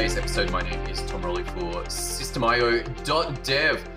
[0.00, 0.50] today's episode.
[0.50, 3.88] My name is Tom Rowley for System.io.dev.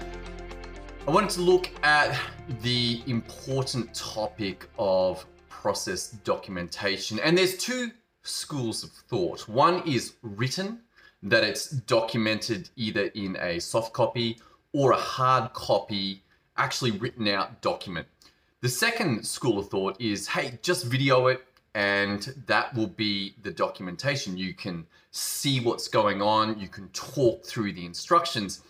[1.08, 2.20] I wanted to look at
[2.62, 7.22] the important topic of process documentation.
[7.22, 7.90] And there's two
[8.22, 9.48] schools of thought.
[9.48, 10.82] One is written,
[11.22, 14.42] that it's documented either in a soft copy
[14.74, 16.22] or a hard copy,
[16.58, 18.08] actually written out document.
[18.60, 23.52] The second school of thought is hey, just video it, and that will be the
[23.52, 24.38] documentation.
[24.38, 28.62] You can see what's going on, you can talk through the instructions.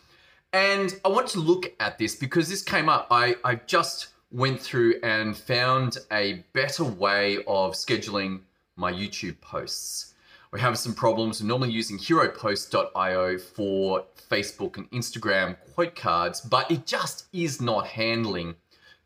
[0.51, 3.07] And I want to look at this because this came up.
[3.09, 8.41] I, I just went through and found a better way of scheduling
[8.75, 10.13] my YouTube posts.
[10.51, 11.41] We have some problems.
[11.41, 17.87] We're normally using heropost.io for Facebook and Instagram quote cards, but it just is not
[17.87, 18.55] handling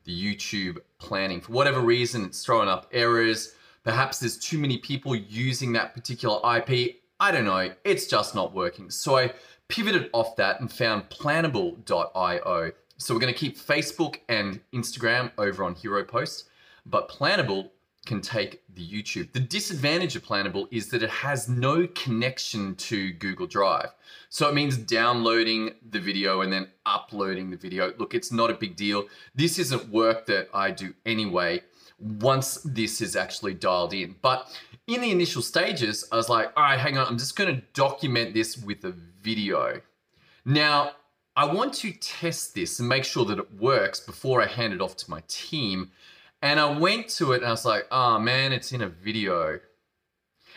[0.04, 1.40] the YouTube planning.
[1.40, 3.54] For whatever reason, it's throwing up errors.
[3.88, 6.98] Perhaps there's too many people using that particular IP.
[7.22, 7.72] I don't know.
[7.86, 8.90] It's just not working.
[8.90, 9.32] So I
[9.70, 12.72] pivoted off that and found planable.io.
[12.98, 16.50] So we're going to keep Facebook and Instagram over on HeroPost,
[16.86, 17.70] but Planable
[18.06, 19.32] can take the YouTube.
[19.32, 23.94] The disadvantage of Planable is that it has no connection to Google Drive.
[24.28, 27.94] So it means downloading the video and then uploading the video.
[27.98, 29.06] Look, it's not a big deal.
[29.34, 31.62] This isn't work that I do anyway
[32.00, 34.16] once this is actually dialed in.
[34.22, 34.48] But
[34.88, 38.34] in the initial stages, I was like, all right, hang on, I'm just gonna document
[38.34, 39.82] this with a video.
[40.46, 40.92] Now,
[41.36, 44.82] I want to test this and make sure that it works before I hand it
[44.82, 45.92] off to my team.
[46.42, 49.60] And I went to it and I was like, oh man, it's in a video.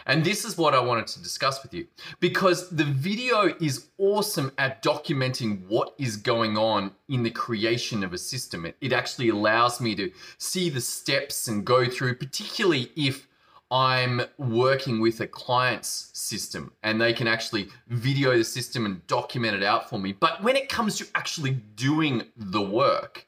[0.06, 1.86] And this is what I wanted to discuss with you
[2.20, 8.12] because the video is awesome at documenting what is going on in the creation of
[8.12, 8.66] a system.
[8.66, 13.26] It, it actually allows me to see the steps and go through, particularly if
[13.70, 19.54] I'm working with a client's system and they can actually video the system and document
[19.54, 20.12] it out for me.
[20.12, 23.26] But when it comes to actually doing the work,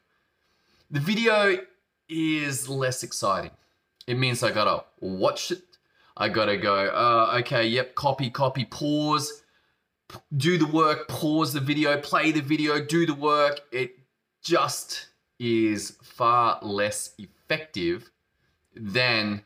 [0.91, 1.57] the video
[2.09, 3.51] is less exciting.
[4.05, 5.72] It means I gotta watch it
[6.15, 9.43] I gotta go, uh, okay, yep, copy, copy, pause,
[10.37, 13.61] do the work, pause the video, play the video, do the work.
[13.71, 13.97] It
[14.43, 15.07] just
[15.39, 18.11] is far less effective
[18.75, 19.43] than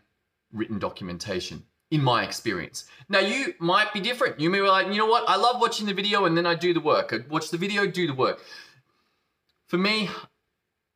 [0.51, 2.85] written documentation in my experience.
[3.07, 4.39] Now you might be different.
[4.39, 5.23] You may be like, you know what?
[5.27, 7.13] I love watching the video and then I do the work.
[7.13, 8.41] I watch the video, do the work.
[9.67, 10.09] For me,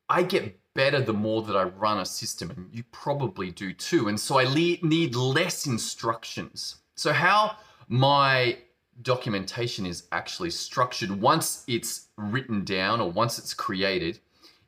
[0.09, 4.07] I get better the more that I run a system, and you probably do too.
[4.07, 6.77] And so I need less instructions.
[6.95, 8.57] So, how my
[9.01, 14.19] documentation is actually structured once it's written down or once it's created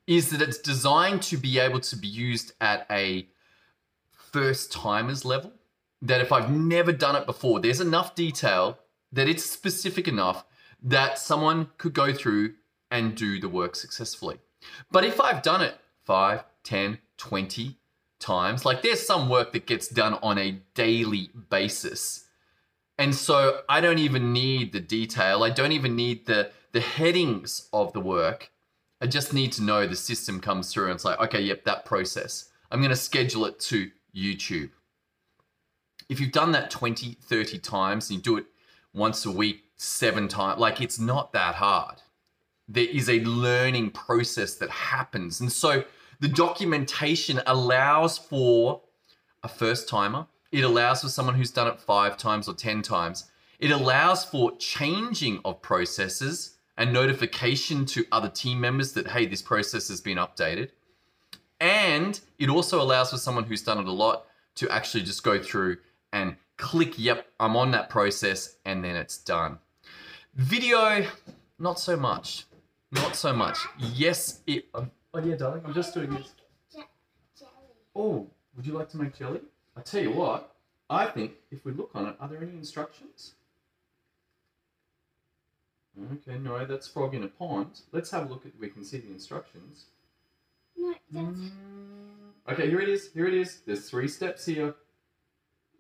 [0.08, 3.28] is that it's designed to be able to be used at a
[4.12, 5.52] first timers level.
[6.02, 8.78] That if I've never done it before, there's enough detail
[9.14, 10.44] that it's specific enough
[10.82, 12.56] that someone could go through
[12.92, 14.40] and do the work successfully.
[14.92, 15.76] But if I've done it
[16.06, 17.78] 5, 10, 20
[18.20, 18.66] times.
[18.66, 22.26] Like there's some work that gets done on a daily basis.
[22.98, 25.44] And so I don't even need the detail.
[25.44, 28.52] I don't even need the the headings of the work.
[29.00, 31.86] I just need to know the system comes through and it's like, okay, yep, that
[31.86, 32.50] process.
[32.72, 34.72] I'm going to schedule it to YouTube.
[36.10, 38.46] If you've done that 20, 30 times and you do it
[38.94, 42.02] once a week, seven times, like it's not that hard
[42.68, 45.42] there is a learning process that happens.
[45.42, 45.84] And so
[46.20, 48.82] the documentation allows for
[49.44, 53.26] a first timer, it allows for someone who's done it five times or 10 times.
[53.60, 59.42] It allows for changing of processes and notification to other team members that, hey, this
[59.42, 60.70] process has been updated.
[61.60, 64.26] And it also allows for someone who's done it a lot
[64.56, 65.78] to actually just go through
[66.12, 69.60] and click, yep, I'm on that process, and then it's done.
[70.36, 71.08] Video,
[71.58, 72.46] not so much.
[72.94, 73.58] Not so much.
[73.80, 74.68] Yes, it.
[74.76, 75.64] Um, oh yeah, darling.
[75.66, 76.32] I'm just doing this.
[77.96, 79.42] Oh, would you like to make jelly?
[79.76, 80.56] I tell you what.
[80.90, 83.34] I think if we look on it, are there any instructions?
[86.12, 87.82] Okay, no, that's frog in a pond.
[87.92, 88.52] Let's have a look at.
[88.60, 89.86] We can see the instructions.
[90.78, 91.40] No, that's.
[91.40, 91.50] Mm.
[92.52, 93.12] Okay, here it is.
[93.14, 93.62] Here it is.
[93.66, 94.76] There's three steps here.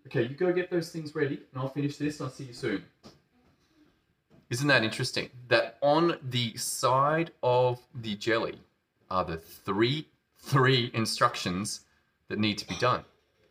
[0.08, 2.22] Okay, you go get those things ready, and I'll finish this.
[2.22, 2.84] I'll see you soon.
[4.54, 5.32] Isn't that interesting?
[5.48, 8.60] That on the side of the jelly
[9.10, 10.06] are the three
[10.38, 11.82] three instructions
[12.28, 13.04] that need to be done.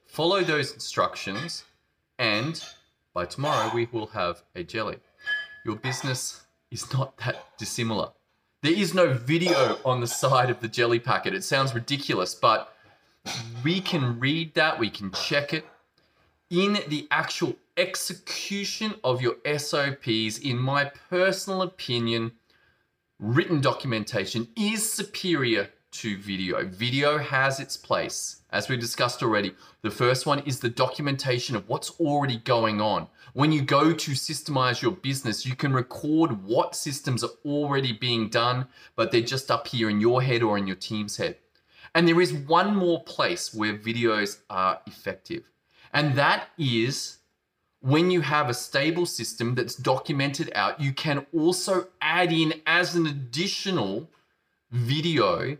[0.06, 1.64] Follow those instructions,
[2.20, 2.64] and
[3.14, 4.98] by tomorrow we will have a jelly.
[5.64, 8.10] Your business is not that dissimilar.
[8.62, 11.34] There is no video on the side of the jelly packet.
[11.34, 12.76] It sounds ridiculous, but
[13.64, 15.66] we can read that, we can check it.
[16.48, 22.32] In the actual execution of your SOPs, in my personal opinion,
[23.18, 26.64] written documentation is superior to video.
[26.66, 29.54] Video has its place, as we discussed already.
[29.82, 33.08] The first one is the documentation of what's already going on.
[33.34, 38.28] When you go to systemize your business, you can record what systems are already being
[38.28, 38.66] done,
[38.96, 41.36] but they're just up here in your head or in your team's head.
[41.94, 45.44] And there is one more place where videos are effective,
[45.92, 47.18] and that is
[47.82, 52.94] when you have a stable system that's documented out, you can also add in as
[52.94, 54.08] an additional
[54.70, 55.56] video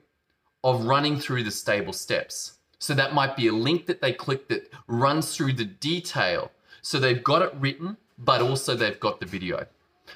[0.64, 2.58] of running through the stable steps.
[2.78, 6.50] So that might be a link that they click that runs through the detail.
[6.80, 9.66] So they've got it written, but also they've got the video.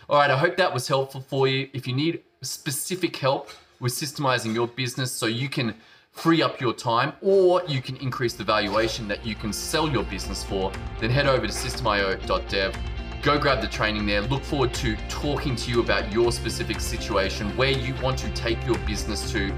[0.09, 1.69] All right, I hope that was helpful for you.
[1.73, 3.51] If you need specific help
[3.81, 5.75] with systemizing your business so you can
[6.17, 10.03] free up your time or you can increase the valuation that you can sell your
[10.05, 12.77] business for, then head over to systemio.dev.
[13.23, 14.23] Go grab the training there.
[14.23, 18.65] Look forward to talking to you about your specific situation, where you want to take
[18.67, 19.53] your business to,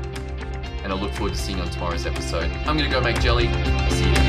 [0.83, 2.51] and I look forward to seeing you on tomorrow's episode.
[2.67, 3.47] I'm going to go make jelly.
[3.91, 4.28] See you.